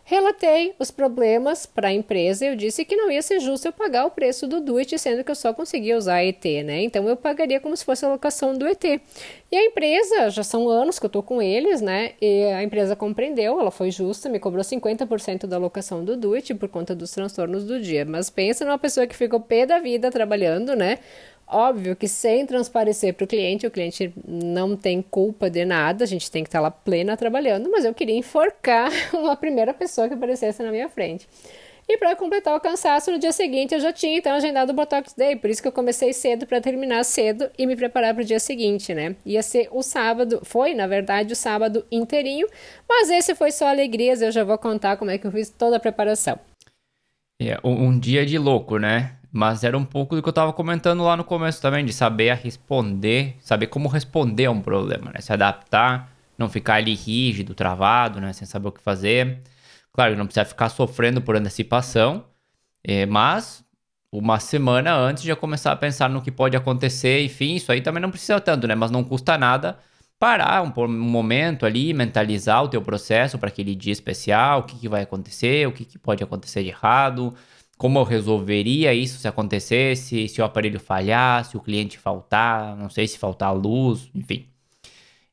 Relatei 0.10 0.74
os 0.80 0.90
problemas 0.90 1.68
para 1.68 1.90
a 1.90 1.94
empresa 1.94 2.44
e 2.44 2.48
eu 2.48 2.56
disse 2.56 2.84
que 2.84 2.96
não 2.96 3.12
ia 3.12 3.22
ser 3.22 3.40
justo 3.40 3.68
eu 3.68 3.72
pagar 3.72 4.08
o 4.08 4.10
preço 4.10 4.48
do 4.48 4.60
Duet, 4.60 4.98
sendo 4.98 5.24
que 5.24 5.30
eu 5.30 5.36
só 5.36 5.54
conseguia 5.54 5.96
usar 5.96 6.24
ET, 6.24 6.44
né? 6.66 6.82
Então 6.82 7.08
eu 7.08 7.16
pagaria 7.16 7.60
como 7.60 7.78
se 7.78 7.86
fosse 7.86 8.04
a 8.04 8.10
locação 8.10 8.58
do 8.58 8.66
ET. 8.66 8.84
E 8.84 9.56
a 9.56 9.64
empresa, 9.64 10.32
já 10.32 10.42
são 10.42 10.68
anos 10.68 10.98
que 10.98 11.06
eu 11.06 11.10
estou 11.10 11.22
com 11.22 11.40
eles, 11.40 11.80
né? 11.80 12.14
E 12.20 12.46
a 12.46 12.64
empresa 12.64 12.96
compreendeu, 12.96 13.60
ela 13.60 13.70
foi 13.70 13.92
justa, 13.92 14.28
me 14.30 14.40
cobrou 14.40 14.64
50% 14.64 15.46
da 15.46 15.60
locação 15.60 16.04
do 16.04 16.18
Duet 16.18 16.56
por 16.56 16.70
conta 16.70 16.96
dos 16.96 17.12
transtornos 17.12 17.64
do 17.64 17.80
dia. 17.80 18.04
Mas 18.04 18.32
pensa 18.32 18.66
numa 18.66 18.80
pessoa 18.80 19.06
que 19.06 19.16
ficou 19.16 19.40
pé 19.40 19.68
da 19.68 19.78
vida 19.78 20.10
trabalhando, 20.10 20.76
né? 20.76 20.98
Óbvio 21.52 21.96
que 21.96 22.08
sem 22.08 22.46
transparecer 22.46 23.16
para 23.16 23.24
o 23.24 23.28
cliente, 23.28 23.66
o 23.66 23.72
cliente 23.72 24.14
não 24.28 24.78
tem 24.78 25.02
culpa 25.02 25.50
de 25.50 25.66
nada, 25.66 26.04
a 26.04 26.08
gente 26.08 26.30
tem 26.30 26.44
que 26.44 26.48
estar 26.48 26.60
lá 26.60 26.70
plena 26.70 27.18
trabalhando, 27.18 27.72
mas 27.72 27.84
eu 27.84 27.94
queria 27.94 28.16
enforcar 28.16 28.92
uma 29.14 29.36
primeira 29.36 29.74
pessoa 29.74 30.08
que 30.08 30.14
aparecesse 30.14 30.62
na 30.62 30.70
minha 30.70 30.88
frente. 30.88 31.28
E 31.88 31.98
para 31.98 32.16
completar 32.16 32.56
o 32.56 32.60
cansaço, 32.60 33.12
no 33.12 33.18
dia 33.18 33.32
seguinte 33.32 33.74
eu 33.74 33.80
já 33.80 33.92
tinha 33.92 34.20
então 34.20 34.34
agendado 34.34 34.72
o 34.72 34.76
Botox 34.76 35.12
Day, 35.18 35.36
por 35.36 35.50
isso 35.50 35.60
que 35.60 35.68
eu 35.68 35.72
comecei 35.72 36.14
cedo 36.14 36.46
para 36.46 36.62
terminar 36.62 37.04
cedo 37.04 37.50
e 37.58 37.66
me 37.66 37.76
preparar 37.76 38.14
para 38.14 38.22
o 38.22 38.26
dia 38.26 38.40
seguinte, 38.40 38.94
né? 38.94 39.16
Ia 39.26 39.42
ser 39.42 39.70
o 39.72 39.82
sábado, 39.82 40.42
foi 40.44 40.76
na 40.76 40.86
verdade 40.86 41.34
o 41.34 41.36
sábado 41.36 41.84
inteirinho, 41.92 42.48
mas 42.88 43.10
esse 43.10 43.34
foi 43.34 43.50
só 43.50 43.68
alegrias, 43.68 44.22
eu 44.22 44.32
já 44.32 44.44
vou 44.44 44.60
contar 44.60 44.98
como 44.98 45.10
é 45.10 45.18
que 45.18 45.26
eu 45.26 45.32
fiz 45.32 45.50
toda 45.50 45.78
a 45.78 45.80
preparação. 45.80 46.38
É 47.42 47.58
um 47.64 47.98
dia 47.98 48.24
de 48.24 48.38
louco, 48.38 48.78
né? 48.78 49.16
Mas 49.32 49.64
era 49.64 49.78
um 49.78 49.86
pouco 49.86 50.16
do 50.16 50.22
que 50.22 50.28
eu 50.28 50.32
estava 50.32 50.52
comentando 50.54 51.04
lá 51.04 51.16
no 51.16 51.24
começo 51.24 51.62
também, 51.62 51.86
de 51.86 51.94
saber 51.94 52.36
responder, 52.36 53.36
saber 53.42 53.68
como 53.68 53.88
responder 53.88 54.46
a 54.46 54.52
um 54.52 54.62
problema, 54.62 55.12
né? 55.14 55.22
Se 55.22 55.32
adaptar, 55.32 56.12
não 56.38 56.50
ficar 56.50 56.76
ali 56.76 56.96
rígido, 56.96 57.54
travado, 57.54 58.20
né? 58.20 58.34
Sem 58.34 58.48
saber 58.48 58.70
o 58.70 58.72
que 58.72 58.82
fazer. 58.82 59.42
Claro, 59.94 60.16
não 60.16 60.26
precisa 60.26 60.46
ficar 60.46 60.70
sofrendo 60.70 61.22
por 61.22 61.36
antecipação, 61.36 62.26
é, 62.84 63.06
mas 63.06 63.64
uma 64.12 64.40
semana 64.40 64.96
antes 64.96 65.24
já 65.24 65.36
começar 65.36 65.72
a 65.72 65.76
pensar 65.76 66.10
no 66.10 66.22
que 66.22 66.32
pode 66.32 66.58
acontecer, 66.58 67.24
enfim, 67.24 67.56
isso 67.56 67.72
aí 67.72 67.82
também 67.82 68.02
não 68.02 68.10
precisa 68.12 68.40
tanto, 68.40 68.68
né? 68.68 68.76
Mas 68.76 68.92
não 68.92 69.04
custa 69.04 69.38
nada 69.38 69.78
parar 70.20 70.62
um, 70.64 70.84
um 70.84 70.88
momento 71.10 71.66
ali, 71.66 71.94
mentalizar 71.94 72.64
o 72.64 72.68
teu 72.68 72.82
processo 72.82 73.40
para 73.40 73.48
aquele 73.48 73.74
dia 73.74 73.94
especial, 73.94 74.60
o 74.60 74.64
que, 74.64 74.78
que 74.78 74.90
vai 74.90 75.04
acontecer, 75.04 75.66
o 75.68 75.72
que, 75.72 75.86
que 75.86 75.98
pode 75.98 76.22
acontecer 76.24 76.62
de 76.62 76.70
errado, 76.70 77.34
como 77.80 77.98
eu 77.98 78.04
resolveria 78.04 78.94
isso 78.94 79.20
se 79.20 79.28
acontecesse, 79.28 80.28
se 80.28 80.42
o 80.42 80.46
aparelho 80.46 80.80
falhar, 80.82 81.46
se 81.46 81.56
o 81.58 81.62
cliente 81.62 81.98
faltar, 81.98 82.76
não 82.76 82.90
sei 82.90 83.08
se 83.08 83.18
faltar 83.18 83.56
luz, 83.56 84.12
enfim. 84.14 84.48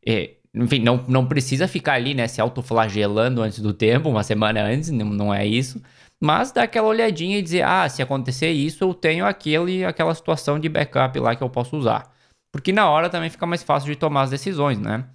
É, 0.06 0.36
enfim, 0.54 0.78
não, 0.80 1.04
não 1.08 1.26
precisa 1.26 1.66
ficar 1.68 1.94
ali, 1.94 2.14
né, 2.14 2.28
se 2.28 2.40
autoflagelando 2.40 3.42
antes 3.42 3.58
do 3.60 3.74
tempo, 3.74 4.08
uma 4.08 4.22
semana 4.22 4.62
antes, 4.62 4.90
não, 4.90 5.06
não 5.06 5.34
é 5.34 5.44
isso. 5.46 5.82
Mas 6.20 6.52
dar 6.52 6.62
aquela 6.64 6.86
olhadinha 6.88 7.38
e 7.38 7.42
dizer, 7.42 7.62
ah, 7.62 7.88
se 7.88 8.00
acontecer 8.02 8.52
isso, 8.52 8.84
eu 8.84 8.94
tenho 8.94 9.26
aquele, 9.26 9.84
aquela 9.84 10.14
situação 10.14 10.58
de 10.60 10.68
backup 10.68 11.18
lá 11.18 11.34
que 11.36 11.42
eu 11.42 11.50
posso 11.50 11.76
usar. 11.76 12.12
porque 12.52 12.72
na 12.72 12.88
hora 12.90 13.10
também 13.10 13.30
fica 13.30 13.46
mais 13.46 13.62
fácil 13.62 13.90
de 13.90 13.96
tomar 13.96 14.22
as 14.22 14.30
decisões, 14.30 14.78
né? 14.78 15.06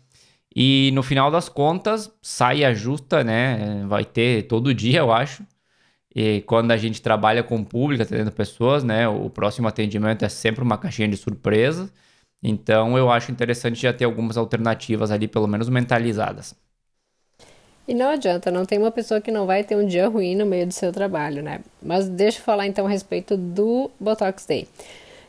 E 0.55 0.91
no 0.93 1.03
final 1.03 1.31
das 1.31 1.50
contas, 1.50 2.11
sai 2.21 2.73
justa, 2.75 3.23
né? 3.23 3.85
Vai 3.88 4.05
ter 4.05 4.43
todo 4.47 4.73
dia, 4.73 5.00
eu 5.00 5.11
acho. 5.13 5.43
E 6.13 6.41
quando 6.41 6.71
a 6.71 6.77
gente 6.77 7.01
trabalha 7.01 7.41
com 7.41 7.63
público, 7.63 8.03
atendendo 8.03 8.31
pessoas, 8.31 8.83
né? 8.83 9.07
O 9.07 9.29
próximo 9.29 9.67
atendimento 9.67 10.25
é 10.25 10.29
sempre 10.29 10.63
uma 10.63 10.77
caixinha 10.77 11.07
de 11.07 11.17
surpresa. 11.17 11.89
Então 12.43 12.97
eu 12.97 13.09
acho 13.09 13.31
interessante 13.31 13.81
já 13.81 13.93
ter 13.93 14.05
algumas 14.05 14.35
alternativas 14.37 15.11
ali, 15.11 15.27
pelo 15.27 15.47
menos 15.47 15.69
mentalizadas. 15.69 16.55
E 17.87 17.93
não 17.93 18.09
adianta, 18.09 18.51
não 18.51 18.65
tem 18.65 18.77
uma 18.77 18.91
pessoa 18.91 19.19
que 19.19 19.31
não 19.31 19.45
vai 19.45 19.63
ter 19.63 19.75
um 19.75 19.85
dia 19.85 20.07
ruim 20.07 20.35
no 20.35 20.45
meio 20.45 20.67
do 20.67 20.73
seu 20.73 20.91
trabalho, 20.91 21.41
né? 21.41 21.61
Mas 21.81 22.07
deixa 22.07 22.39
eu 22.39 22.43
falar 22.43 22.67
então 22.67 22.85
a 22.85 22.89
respeito 22.89 23.35
do 23.35 23.89
Botox 23.99 24.45
Day. 24.45 24.67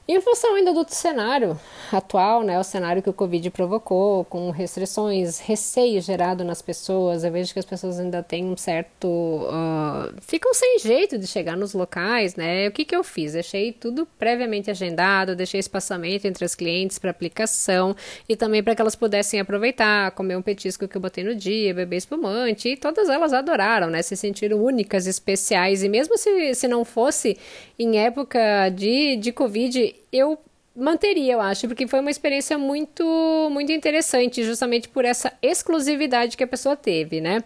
Em 0.08 0.20
função 0.20 0.56
ainda 0.56 0.72
do 0.72 0.84
cenário 0.88 1.58
atual, 1.92 2.42
né, 2.42 2.58
o 2.58 2.64
cenário 2.64 3.00
que 3.00 3.08
o 3.08 3.12
Covid 3.12 3.48
provocou, 3.50 4.24
com 4.24 4.50
restrições, 4.50 5.38
receio 5.38 6.00
gerado 6.00 6.42
nas 6.42 6.60
pessoas, 6.60 7.22
eu 7.22 7.30
vejo 7.30 7.52
que 7.52 7.60
as 7.60 7.64
pessoas 7.64 8.00
ainda 8.00 8.20
têm 8.20 8.44
um 8.44 8.56
certo. 8.56 9.06
Uh, 9.06 10.12
ficam 10.20 10.52
sem 10.54 10.80
jeito 10.80 11.16
de 11.16 11.26
chegar 11.28 11.56
nos 11.56 11.72
locais, 11.72 12.34
né? 12.34 12.66
O 12.66 12.72
que, 12.72 12.84
que 12.84 12.96
eu 12.96 13.04
fiz? 13.04 13.34
Deixei 13.34 13.72
tudo 13.72 14.04
previamente 14.18 14.72
agendado, 14.72 15.36
deixei 15.36 15.60
espaçamento 15.60 16.26
entre 16.26 16.44
as 16.44 16.56
clientes 16.56 16.98
para 16.98 17.10
aplicação 17.10 17.94
e 18.28 18.34
também 18.34 18.60
para 18.60 18.74
que 18.74 18.82
elas 18.82 18.96
pudessem 18.96 19.38
aproveitar, 19.38 20.10
comer 20.12 20.36
um 20.36 20.42
petisco 20.42 20.88
que 20.88 20.96
eu 20.96 21.00
botei 21.00 21.22
no 21.22 21.36
dia, 21.36 21.72
beber 21.72 21.98
espumante, 21.98 22.70
e 22.70 22.76
todas 22.76 23.08
elas 23.08 23.32
adoraram, 23.32 23.88
né? 23.88 24.02
Se 24.02 24.16
sentiram 24.16 24.60
únicas, 24.60 25.06
especiais, 25.06 25.84
e 25.84 25.88
mesmo 25.88 26.18
se, 26.18 26.56
se 26.56 26.66
não 26.66 26.84
fosse 26.84 27.38
em 27.78 27.98
época 27.98 28.68
de, 28.70 29.16
de 29.16 29.30
Covid, 29.30 29.91
eu 30.12 30.38
manteria, 30.74 31.34
eu 31.34 31.40
acho, 31.40 31.68
porque 31.68 31.86
foi 31.86 32.00
uma 32.00 32.10
experiência 32.10 32.56
muito, 32.56 33.04
muito 33.50 33.70
interessante, 33.72 34.42
justamente 34.42 34.88
por 34.88 35.04
essa 35.04 35.32
exclusividade 35.42 36.36
que 36.36 36.42
a 36.42 36.46
pessoa 36.46 36.74
teve, 36.74 37.20
né? 37.20 37.44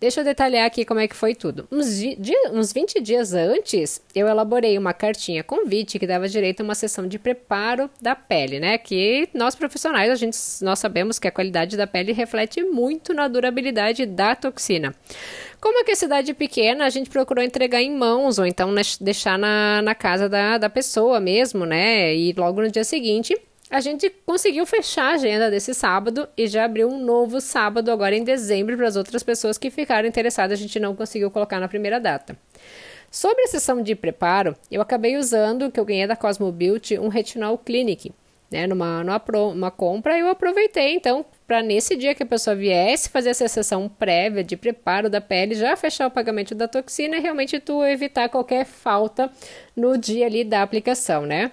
Deixa 0.00 0.20
eu 0.20 0.24
detalhar 0.24 0.64
aqui 0.64 0.84
como 0.84 1.00
é 1.00 1.08
que 1.08 1.16
foi 1.16 1.34
tudo. 1.34 1.66
Uns, 1.72 1.98
dia, 1.98 2.52
uns 2.52 2.72
20 2.72 3.00
dias 3.00 3.34
antes, 3.34 4.00
eu 4.14 4.28
elaborei 4.28 4.78
uma 4.78 4.92
cartinha 4.92 5.42
convite 5.42 5.98
que 5.98 6.06
dava 6.06 6.28
direito 6.28 6.60
a 6.60 6.64
uma 6.64 6.76
sessão 6.76 7.08
de 7.08 7.18
preparo 7.18 7.90
da 8.00 8.14
pele, 8.14 8.60
né? 8.60 8.78
Que 8.78 9.28
nós 9.34 9.56
profissionais, 9.56 10.08
a 10.08 10.14
gente, 10.14 10.38
nós 10.62 10.78
sabemos 10.78 11.18
que 11.18 11.26
a 11.26 11.32
qualidade 11.32 11.76
da 11.76 11.84
pele 11.84 12.12
reflete 12.12 12.62
muito 12.62 13.12
na 13.12 13.26
durabilidade 13.26 14.06
da 14.06 14.36
toxina. 14.36 14.94
Como 15.60 15.82
aqui 15.82 15.90
é 15.90 15.96
cidade 15.96 16.32
pequena, 16.32 16.84
a 16.84 16.90
gente 16.90 17.10
procurou 17.10 17.42
entregar 17.42 17.82
em 17.82 17.92
mãos 17.92 18.38
ou 18.38 18.46
então 18.46 18.72
deixar 19.00 19.36
na, 19.36 19.82
na 19.82 19.96
casa 19.96 20.28
da, 20.28 20.58
da 20.58 20.70
pessoa 20.70 21.18
mesmo, 21.18 21.66
né? 21.66 22.14
E 22.14 22.32
logo 22.34 22.62
no 22.62 22.70
dia 22.70 22.84
seguinte 22.84 23.36
a 23.70 23.80
gente 23.80 24.08
conseguiu 24.24 24.64
fechar 24.64 25.10
a 25.10 25.14
agenda 25.14 25.50
desse 25.50 25.74
sábado 25.74 26.28
e 26.36 26.46
já 26.46 26.64
abriu 26.64 26.88
um 26.88 26.98
novo 26.98 27.40
sábado 27.40 27.90
agora 27.90 28.16
em 28.16 28.24
dezembro 28.24 28.76
para 28.76 28.88
as 28.88 28.96
outras 28.96 29.22
pessoas 29.22 29.58
que 29.58 29.70
ficaram 29.70 30.08
interessadas. 30.08 30.58
A 30.58 30.62
gente 30.62 30.80
não 30.80 30.96
conseguiu 30.96 31.30
colocar 31.30 31.60
na 31.60 31.68
primeira 31.68 32.00
data. 32.00 32.36
Sobre 33.10 33.42
a 33.42 33.46
sessão 33.46 33.82
de 33.82 33.94
preparo, 33.94 34.56
eu 34.70 34.80
acabei 34.80 35.16
usando 35.16 35.70
que 35.70 35.78
eu 35.78 35.84
ganhei 35.84 36.06
da 36.06 36.16
Cosmo 36.16 36.50
Beauty, 36.50 36.98
um 36.98 37.08
Retinol 37.08 37.58
Clinic. 37.58 38.12
Né, 38.50 38.66
numa, 38.66 39.04
numa, 39.04 39.22
uma 39.52 39.70
compra, 39.70 40.18
eu 40.18 40.30
aproveitei 40.30 40.94
então 40.94 41.22
para 41.46 41.60
nesse 41.60 41.94
dia 41.94 42.14
que 42.14 42.22
a 42.22 42.26
pessoa 42.26 42.56
viesse 42.56 43.10
fazer 43.10 43.28
essa 43.28 43.46
sessão 43.46 43.90
prévia 43.90 44.42
de 44.42 44.56
preparo 44.56 45.10
da 45.10 45.20
pele, 45.20 45.54
já 45.54 45.76
fechar 45.76 46.06
o 46.06 46.10
pagamento 46.10 46.54
da 46.54 46.66
toxina 46.66 47.18
e 47.18 47.20
realmente 47.20 47.60
tu 47.60 47.84
evitar 47.84 48.30
qualquer 48.30 48.64
falta 48.64 49.30
no 49.76 49.98
dia 49.98 50.24
ali 50.24 50.44
da 50.44 50.62
aplicação, 50.62 51.26
né? 51.26 51.50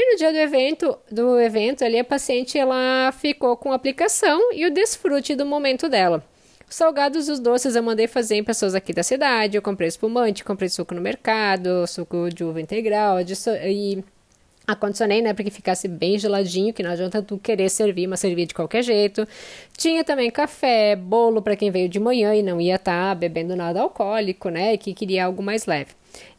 E 0.00 0.12
no 0.12 0.16
dia 0.16 0.30
do 0.30 0.38
evento, 0.38 0.96
do 1.10 1.40
evento 1.40 1.84
ali, 1.84 1.98
a 1.98 2.04
paciente 2.04 2.56
ela 2.56 3.10
ficou 3.10 3.56
com 3.56 3.72
a 3.72 3.74
aplicação 3.74 4.52
e 4.52 4.64
o 4.64 4.70
desfrute 4.70 5.34
do 5.34 5.44
momento 5.44 5.88
dela. 5.88 6.24
Os 6.70 6.76
salgados 6.76 7.26
e 7.26 7.32
os 7.32 7.40
doces 7.40 7.74
eu 7.74 7.82
mandei 7.82 8.06
fazer 8.06 8.36
em 8.36 8.44
pessoas 8.44 8.76
aqui 8.76 8.92
da 8.92 9.02
cidade. 9.02 9.56
Eu 9.56 9.62
comprei 9.62 9.88
espumante, 9.88 10.44
comprei 10.44 10.68
suco 10.68 10.94
no 10.94 11.00
mercado, 11.00 11.84
suco 11.88 12.30
de 12.32 12.44
uva 12.44 12.60
integral 12.60 13.24
de 13.24 13.34
so 13.34 13.50
e 13.50 14.04
acondicionei, 14.68 15.20
né, 15.20 15.34
para 15.34 15.42
que 15.42 15.50
ficasse 15.50 15.88
bem 15.88 16.16
geladinho, 16.16 16.72
que 16.72 16.84
não 16.84 16.92
adianta 16.92 17.20
tu 17.20 17.36
querer 17.36 17.68
servir, 17.68 18.06
mas 18.06 18.20
servir 18.20 18.46
de 18.46 18.54
qualquer 18.54 18.84
jeito. 18.84 19.26
Tinha 19.76 20.04
também 20.04 20.30
café, 20.30 20.94
bolo 20.94 21.42
para 21.42 21.56
quem 21.56 21.72
veio 21.72 21.88
de 21.88 21.98
manhã 21.98 22.36
e 22.36 22.42
não 22.42 22.60
ia 22.60 22.76
estar 22.76 23.08
tá 23.08 23.14
bebendo 23.16 23.56
nada 23.56 23.80
alcoólico, 23.80 24.48
né, 24.48 24.74
e 24.74 24.78
que 24.78 24.94
queria 24.94 25.24
algo 25.24 25.42
mais 25.42 25.66
leve. 25.66 25.90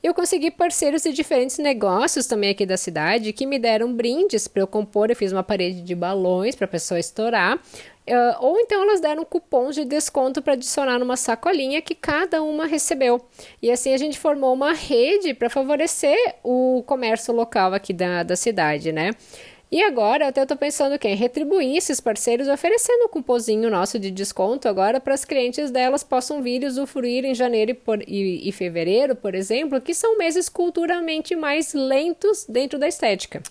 Eu 0.01 0.13
consegui 0.13 0.49
parceiros 0.51 1.03
de 1.03 1.11
diferentes 1.11 1.57
negócios 1.57 2.25
também 2.25 2.51
aqui 2.51 2.65
da 2.65 2.77
cidade 2.77 3.33
que 3.33 3.45
me 3.45 3.59
deram 3.59 3.93
brindes 3.93 4.47
para 4.47 4.61
eu 4.61 4.67
compor. 4.67 5.09
Eu 5.09 5.15
fiz 5.15 5.31
uma 5.31 5.43
parede 5.43 5.81
de 5.81 5.95
balões 5.95 6.55
para 6.55 6.65
a 6.65 6.69
pessoa 6.69 6.99
estourar. 6.99 7.57
Uh, 8.09 8.35
ou 8.39 8.59
então 8.59 8.81
elas 8.81 8.99
deram 8.99 9.23
cupons 9.23 9.75
de 9.75 9.85
desconto 9.85 10.41
para 10.41 10.53
adicionar 10.53 10.97
numa 10.97 11.15
sacolinha 11.15 11.79
que 11.79 11.93
cada 11.93 12.41
uma 12.41 12.65
recebeu. 12.65 13.21
E 13.61 13.69
assim 13.69 13.93
a 13.93 13.97
gente 13.97 14.17
formou 14.17 14.51
uma 14.53 14.73
rede 14.73 15.33
para 15.35 15.47
favorecer 15.47 16.17
o 16.43 16.83
comércio 16.87 17.31
local 17.33 17.73
aqui 17.73 17.93
da, 17.93 18.23
da 18.23 18.35
cidade, 18.35 18.91
né? 18.91 19.11
E 19.71 19.83
agora 19.83 20.27
até 20.27 20.41
eu 20.41 20.47
tô 20.47 20.55
pensando 20.55 20.97
quem 20.97 21.15
retribuir 21.15 21.77
esses 21.77 21.99
parceiros 21.99 22.47
oferecendo 22.47 23.05
um 23.05 23.07
cupomzinho 23.07 23.69
nosso 23.69 23.99
de 23.99 24.09
desconto 24.09 24.67
agora 24.67 24.99
para 24.99 25.13
as 25.13 25.23
clientes 25.23 25.69
delas 25.69 26.03
possam 26.03 26.41
vir 26.41 26.63
e 26.63 26.65
usufruir 26.65 27.23
em 27.23 27.35
janeiro 27.35 27.71
e, 27.71 27.73
por, 27.75 28.01
e, 28.01 28.49
e, 28.49 28.51
fevereiro, 28.51 29.15
por 29.15 29.35
exemplo, 29.35 29.79
que 29.79 29.93
são 29.93 30.17
meses 30.17 30.49
culturalmente 30.49 31.35
mais 31.35 31.75
lentos 31.75 32.47
dentro 32.49 32.79
da 32.79 32.87
estética. 32.87 33.43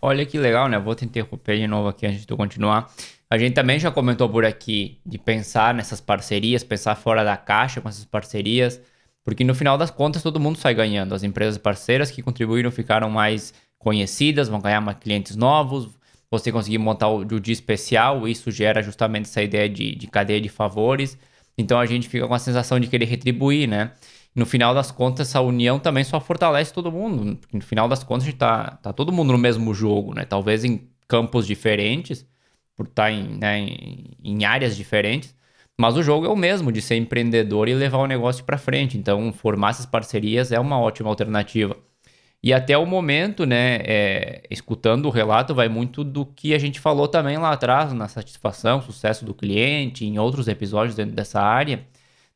Olha 0.00 0.24
que 0.24 0.38
legal, 0.38 0.66
né? 0.66 0.78
Vou 0.78 0.94
te 0.94 1.04
interromper 1.04 1.58
de 1.58 1.66
novo 1.66 1.88
aqui 1.88 2.06
antes 2.06 2.20
de 2.20 2.26
tu 2.26 2.38
continuar. 2.38 2.90
A 3.28 3.36
gente 3.36 3.52
também 3.52 3.78
já 3.78 3.90
comentou 3.90 4.30
por 4.30 4.46
aqui 4.46 4.98
de 5.04 5.18
pensar 5.18 5.74
nessas 5.74 6.00
parcerias, 6.00 6.64
pensar 6.64 6.94
fora 6.94 7.22
da 7.22 7.36
caixa 7.36 7.82
com 7.82 7.88
essas 7.88 8.04
parcerias, 8.06 8.80
porque 9.22 9.44
no 9.44 9.54
final 9.54 9.76
das 9.76 9.90
contas 9.90 10.22
todo 10.22 10.40
mundo 10.40 10.56
sai 10.56 10.72
ganhando. 10.72 11.14
As 11.14 11.22
empresas 11.22 11.58
parceiras 11.58 12.10
que 12.10 12.22
contribuíram 12.22 12.70
ficaram 12.70 13.10
mais 13.10 13.52
conhecidas, 13.78 14.48
vão 14.48 14.60
ganhar 14.60 14.80
mais 14.80 14.98
clientes 14.98 15.36
novos, 15.36 15.90
você 16.30 16.50
conseguir 16.50 16.78
montar 16.78 17.08
o, 17.08 17.24
dia 17.24 17.52
especial, 17.52 18.26
isso 18.26 18.50
gera 18.50 18.82
justamente 18.82 19.26
essa 19.26 19.42
ideia 19.42 19.68
de, 19.68 19.94
de 19.94 20.06
cadeia 20.06 20.40
de 20.40 20.48
favores. 20.48 21.18
Então 21.56 21.78
a 21.78 21.86
gente 21.86 22.08
fica 22.08 22.26
com 22.26 22.34
a 22.34 22.38
sensação 22.38 22.78
de 22.80 22.88
querer 22.88 23.06
retribuir, 23.06 23.68
né? 23.68 23.92
No 24.34 24.44
final 24.44 24.74
das 24.74 24.90
contas, 24.90 25.28
essa 25.28 25.40
união 25.40 25.78
também 25.78 26.04
só 26.04 26.20
fortalece 26.20 26.72
todo 26.72 26.92
mundo. 26.92 27.38
No 27.52 27.60
final 27.62 27.88
das 27.88 28.04
contas, 28.04 28.24
a 28.24 28.26
gente 28.26 28.38
tá, 28.38 28.72
tá 28.82 28.92
todo 28.92 29.12
mundo 29.12 29.32
no 29.32 29.38
mesmo 29.38 29.72
jogo, 29.72 30.14
né? 30.14 30.24
Talvez 30.26 30.64
em 30.64 30.88
campos 31.08 31.46
diferentes, 31.46 32.26
por 32.76 32.86
estar 32.86 33.04
tá 33.04 33.10
em, 33.10 33.38
né, 33.38 33.58
em, 33.60 34.10
em 34.22 34.44
áreas 34.44 34.76
diferentes, 34.76 35.34
mas 35.78 35.96
o 35.96 36.02
jogo 36.02 36.26
é 36.26 36.28
o 36.28 36.36
mesmo, 36.36 36.72
de 36.72 36.82
ser 36.82 36.96
empreendedor 36.96 37.68
e 37.68 37.74
levar 37.74 37.98
o 37.98 38.06
negócio 38.06 38.44
para 38.44 38.58
frente. 38.58 38.98
Então, 38.98 39.32
formar 39.32 39.70
essas 39.70 39.86
parcerias 39.86 40.52
é 40.52 40.60
uma 40.60 40.78
ótima 40.78 41.08
alternativa. 41.08 41.76
E 42.42 42.52
até 42.52 42.76
o 42.78 42.86
momento, 42.86 43.44
né, 43.44 43.80
é, 43.84 44.42
escutando 44.50 45.06
o 45.06 45.10
relato, 45.10 45.54
vai 45.54 45.68
muito 45.68 46.04
do 46.04 46.24
que 46.24 46.54
a 46.54 46.58
gente 46.58 46.78
falou 46.78 47.08
também 47.08 47.36
lá 47.38 47.52
atrás, 47.52 47.92
na 47.92 48.08
satisfação, 48.08 48.80
sucesso 48.80 49.24
do 49.24 49.34
cliente, 49.34 50.04
em 50.04 50.18
outros 50.18 50.46
episódios 50.46 50.94
dentro 50.94 51.14
dessa 51.14 51.40
área, 51.40 51.84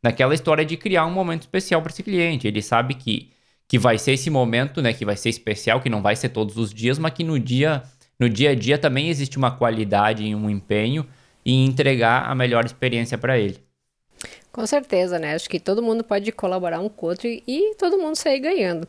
naquela 0.03 0.35
história 0.35 0.65
de 0.65 0.77
criar 0.77 1.07
um 1.07 1.13
momento 1.13 1.43
especial 1.43 1.81
para 1.83 1.93
esse 1.93 2.03
cliente. 2.03 2.49
Ele 2.49 2.63
sabe 2.63 2.95
que, 2.95 3.31
que 3.69 3.79
vai 3.79 3.99
ser 3.99 4.13
esse 4.13 4.31
momento, 4.31 4.83
né, 4.83 4.93
que 4.93 5.05
vai 5.05 5.17
ser 5.17 5.29
especial, 5.29 5.81
que 5.81 5.89
não 5.89 6.03
vai 6.03 6.17
ser 6.17 6.31
todos 6.31 6.57
os 6.57 6.75
dias, 6.75 6.99
mas 6.99 7.13
que 7.13 7.23
no 7.23 7.39
dia, 7.39 7.83
no 8.19 8.29
dia 8.29 8.51
a 8.51 8.55
dia 8.55 8.79
também 8.79 9.09
existe 9.09 9.39
uma 9.39 9.51
qualidade 9.53 10.25
e 10.25 10.35
um 10.35 10.51
empenho 10.51 11.07
em 11.45 11.65
entregar 11.65 12.29
a 12.29 12.35
melhor 12.35 12.65
experiência 12.65 13.17
para 13.17 13.39
ele. 13.39 13.59
Com 14.53 14.67
certeza, 14.67 15.19
né? 15.19 15.35
Acho 15.35 15.49
que 15.49 15.61
todo 15.61 15.83
mundo 15.83 16.03
pode 16.03 16.33
colaborar 16.33 16.81
um 16.81 16.89
com 16.89 17.07
o 17.07 17.09
outro 17.11 17.29
e, 17.29 17.43
e 17.47 17.75
todo 17.77 17.97
mundo 17.97 18.17
sair 18.17 18.41
ganhando. 18.41 18.87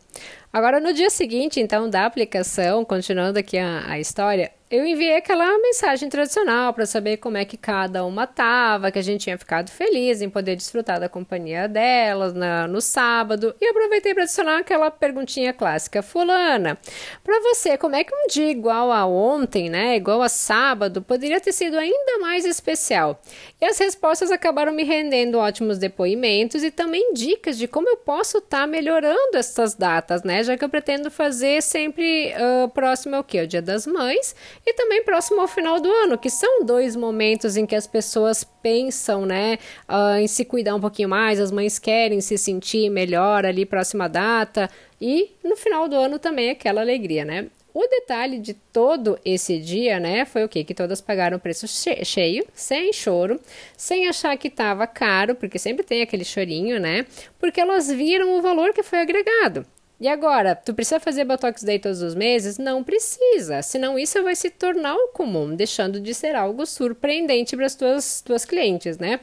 Agora, 0.54 0.82
no 0.82 0.92
dia 0.92 1.10
seguinte, 1.10 1.62
então, 1.62 1.90
da 1.90 2.06
aplicação, 2.06 2.84
continuando 2.84 3.40
aqui 3.40 3.58
a, 3.58 3.90
a 3.90 4.00
história, 4.00 4.52
eu 4.72 4.86
enviei 4.86 5.18
aquela 5.18 5.58
mensagem 5.58 6.08
tradicional 6.08 6.74
para 6.74 6.86
saber 6.86 7.18
como 7.18 7.36
é 7.36 7.44
que 7.44 7.58
cada 7.58 8.06
uma 8.06 8.26
tava, 8.26 8.90
que 8.90 8.98
a 8.98 9.02
gente 9.02 9.24
tinha 9.24 9.38
ficado 9.38 9.70
feliz 9.70 10.22
em 10.22 10.30
poder 10.30 10.56
desfrutar 10.56 10.98
da 10.98 11.10
companhia 11.10 11.68
delas 11.68 12.34
na, 12.34 12.70
no 12.70 12.80
sábado. 12.80 13.54
E 13.60 13.66
aproveitei 13.66 14.14
para 14.14 14.24
adicionar 14.24 14.60
aquela 14.60 14.90
perguntinha 14.90 15.52
clássica: 15.52 16.02
Fulana, 16.02 16.78
para 17.22 17.38
você, 17.42 17.78
como 17.78 17.98
é 17.98 18.04
que 18.06 18.16
um 18.16 18.28
dia 18.28 18.50
igual 18.50 18.94
a 18.94 19.06
ontem, 19.06 19.70
né, 19.70 19.98
igual 19.98 20.22
a 20.22 20.30
sábado, 20.30 21.02
poderia 21.02 21.42
ter 21.42 21.52
sido 21.52 21.78
ainda 21.78 22.20
mais 22.20 22.46
especial? 22.46 23.22
E 23.60 23.66
as 23.66 23.78
respostas 23.78 24.32
acabaram 24.32 24.72
me 24.72 24.86
rendendo 24.86 25.38
ótimos 25.38 25.78
depoimentos 25.78 26.64
e 26.64 26.72
também 26.72 27.14
dicas 27.14 27.58
de 27.58 27.68
como 27.68 27.90
eu 27.90 27.98
posso 27.98 28.38
estar 28.38 28.62
tá 28.62 28.68
melhorando 28.68 29.36
essas 29.36 29.76
datas, 29.76 30.24
né? 30.24 30.41
Já 30.44 30.58
que 30.58 30.64
eu 30.64 30.70
pretendo 30.70 31.10
fazer 31.12 31.62
sempre 31.62 32.34
uh, 32.34 32.70
próximo 32.70 33.16
ao 33.16 33.24
que? 33.24 33.42
O 33.42 33.48
Dia 33.48 33.62
das 33.62 33.86
Mães 33.86 34.36
e 34.66 34.74
também 34.74 35.04
próximo 35.04 35.42
ao 35.42 35.48
final 35.48 35.80
do 35.80 35.90
ano, 35.90 36.18
que 36.18 36.30
são 36.30 36.66
dois 36.66 36.96
momentos 36.96 37.58
em 37.58 37.66
que 37.66 37.76
as 37.76 37.88
pessoas 37.88 38.44
pensam, 38.62 39.26
né, 39.26 39.58
uh, 39.90 40.18
em 40.20 40.28
se 40.28 40.46
cuidar 40.46 40.76
um 40.76 40.80
pouquinho 40.80 41.10
mais, 41.10 41.40
as 41.40 41.52
mães 41.52 41.80
querem 41.80 42.22
se 42.22 42.38
sentir 42.38 42.90
melhor 42.90 43.46
ali 43.46 43.66
próxima 43.66 44.08
data 44.08 44.70
e 45.00 45.32
no 45.44 45.56
final 45.56 45.88
do 45.88 45.96
ano 45.96 46.20
também 46.20 46.50
aquela 46.50 46.82
alegria, 46.82 47.26
né? 47.26 47.48
O 47.74 47.88
detalhe 47.88 48.38
de 48.38 48.54
todo 48.54 49.18
esse 49.24 49.58
dia, 49.58 49.98
né, 49.98 50.26
foi 50.26 50.44
o 50.44 50.50
quê? 50.50 50.64
Que 50.64 50.74
todas 50.74 51.00
pagaram 51.00 51.38
o 51.38 51.40
preço 51.40 51.66
cheio, 51.68 52.46
sem 52.54 52.92
choro, 52.92 53.40
sem 53.78 54.10
achar 54.10 54.36
que 54.38 54.50
estava 54.50 54.86
caro, 54.86 55.36
porque 55.36 55.58
sempre 55.58 55.86
tem 55.86 56.02
aquele 56.02 56.26
chorinho, 56.26 56.80
né? 56.82 57.06
Porque 57.40 57.62
elas 57.62 57.90
viram 57.90 58.38
o 58.38 58.42
valor 58.42 58.74
que 58.74 58.84
foi 58.84 59.00
agregado. 59.00 59.66
E 60.02 60.08
agora, 60.08 60.56
tu 60.56 60.74
precisa 60.74 61.00
fazer 61.00 61.26
Botox 61.26 61.62
Day 61.62 61.78
todos 61.78 62.02
os 62.02 62.16
meses? 62.16 62.58
Não 62.58 62.84
precisa, 62.84 63.62
senão 63.62 64.00
isso 64.00 64.24
vai 64.24 64.36
se 64.36 64.50
tornar 64.50 64.96
o 64.96 65.10
comum, 65.10 65.56
deixando 65.56 66.00
de 66.00 66.12
ser 66.16 66.36
algo 66.36 66.66
surpreendente 66.66 67.56
para 67.56 67.68
as 67.68 67.76
tuas, 67.76 68.20
tuas 68.20 68.44
clientes, 68.44 68.98
né? 68.98 69.20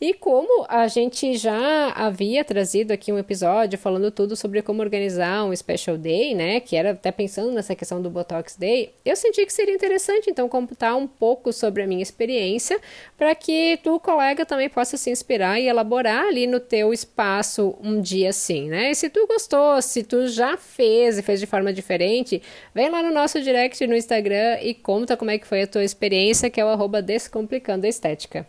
E 0.00 0.14
como 0.14 0.64
a 0.66 0.88
gente 0.88 1.36
já 1.36 1.90
havia 1.90 2.42
trazido 2.42 2.90
aqui 2.90 3.12
um 3.12 3.18
episódio 3.18 3.78
falando 3.78 4.10
tudo 4.10 4.34
sobre 4.34 4.62
como 4.62 4.80
organizar 4.80 5.44
um 5.44 5.54
Special 5.54 5.98
Day, 5.98 6.34
né? 6.34 6.58
Que 6.58 6.74
era 6.74 6.92
até 6.92 7.12
pensando 7.12 7.52
nessa 7.52 7.74
questão 7.74 8.00
do 8.00 8.08
Botox 8.08 8.56
Day, 8.56 8.94
eu 9.04 9.14
senti 9.14 9.44
que 9.44 9.52
seria 9.52 9.74
interessante 9.74 10.30
então 10.30 10.48
computar 10.48 10.96
um 10.96 11.06
pouco 11.06 11.52
sobre 11.52 11.82
a 11.82 11.86
minha 11.86 12.02
experiência 12.02 12.80
para 13.18 13.34
que 13.34 13.78
tu, 13.82 14.00
colega, 14.00 14.46
também 14.46 14.70
possa 14.70 14.96
se 14.96 15.10
inspirar 15.10 15.60
e 15.60 15.68
elaborar 15.68 16.24
ali 16.24 16.46
no 16.46 16.60
teu 16.60 16.94
espaço 16.94 17.76
um 17.82 18.00
dia 18.00 18.30
assim, 18.30 18.70
né? 18.70 18.92
E 18.92 18.94
se 18.94 19.10
tu 19.10 19.26
gostou, 19.26 19.82
se 19.82 20.02
tu 20.02 20.28
já 20.28 20.56
fez 20.56 21.18
e 21.18 21.22
fez 21.22 21.40
de 21.40 21.46
forma 21.46 21.74
diferente, 21.74 22.40
vem 22.74 22.88
lá 22.88 23.02
no 23.02 23.12
nosso 23.12 23.38
direct 23.42 23.86
no 23.86 23.94
Instagram 23.94 24.60
e 24.62 24.72
conta 24.72 25.14
como 25.14 25.30
é 25.30 25.36
que 25.36 25.46
foi 25.46 25.60
a 25.60 25.66
tua 25.66 25.84
experiência, 25.84 26.48
que 26.48 26.58
é 26.58 26.64
o 26.64 26.68
arroba 26.68 27.02
Descomplicando 27.02 27.84
a 27.84 27.88
Estética. 27.90 28.46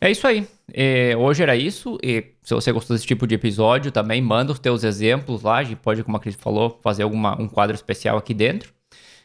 É 0.00 0.10
isso 0.10 0.26
aí. 0.26 0.46
É, 0.72 1.16
hoje 1.16 1.42
era 1.42 1.56
isso. 1.56 1.98
E 2.02 2.32
se 2.42 2.54
você 2.54 2.72
gostou 2.72 2.94
desse 2.94 3.06
tipo 3.06 3.26
de 3.26 3.34
episódio, 3.34 3.90
também 3.90 4.20
manda 4.20 4.52
os 4.52 4.58
teus 4.58 4.84
exemplos 4.84 5.42
lá. 5.42 5.58
A 5.58 5.64
gente 5.64 5.78
pode, 5.78 6.02
como 6.04 6.16
a 6.16 6.20
Cris 6.20 6.36
falou, 6.36 6.78
fazer 6.82 7.02
alguma, 7.02 7.40
um 7.40 7.48
quadro 7.48 7.74
especial 7.74 8.16
aqui 8.18 8.34
dentro. 8.34 8.74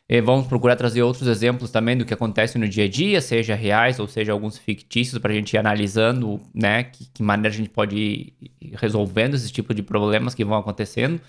E 0.07 0.19
vamos 0.19 0.47
procurar 0.47 0.75
trazer 0.75 1.01
outros 1.03 1.25
exemplos 1.27 1.71
também 1.71 1.97
do 1.97 2.03
que 2.03 2.13
acontece 2.13 2.57
no 2.57 2.67
dia 2.67 2.83
a 2.83 2.89
dia, 2.89 3.21
seja 3.21 3.55
reais 3.55 3.97
ou 3.97 4.07
seja 4.07 4.33
alguns 4.33 4.57
fictícios, 4.57 5.17
para 5.21 5.31
a 5.31 5.35
gente 5.35 5.53
ir 5.53 5.57
analisando, 5.57 6.41
né, 6.53 6.83
que, 6.83 7.05
que, 7.13 7.23
maneira 7.23 7.55
a 7.55 7.57
gente 7.57 7.69
pode 7.69 7.95
ir 7.95 8.35
resolvendo 8.73 9.35
esse 9.35 9.49
tipo 9.49 9.73
de 9.73 9.81
problemas 9.81 10.35
que 10.35 10.43
vão 10.43 10.57
acontecendo, 10.57 11.21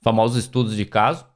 famosos 0.00 0.38
estudos 0.38 0.74
de 0.74 0.86
caso. 0.86 1.26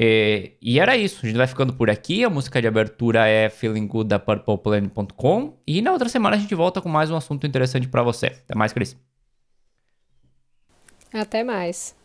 É, 0.00 0.52
e 0.62 0.78
era 0.78 0.96
isso, 0.96 1.18
a 1.24 1.26
gente 1.26 1.36
vai 1.36 1.48
ficando 1.48 1.72
por 1.72 1.90
aqui. 1.90 2.22
A 2.22 2.30
música 2.30 2.62
de 2.62 2.68
abertura 2.68 3.26
é 3.26 3.50
Feeling 3.50 3.88
Good 3.88 4.08
da 4.08 4.18
PurplePlane.com. 4.20 5.58
E 5.66 5.82
na 5.82 5.90
outra 5.90 6.08
semana 6.08 6.36
a 6.36 6.38
gente 6.38 6.54
volta 6.54 6.80
com 6.80 6.88
mais 6.88 7.10
um 7.10 7.16
assunto 7.16 7.44
interessante 7.44 7.88
para 7.88 8.04
você. 8.04 8.26
Até 8.26 8.54
mais, 8.54 8.72
Cris. 8.72 8.96
Até 11.12 11.42
mais. 11.42 11.97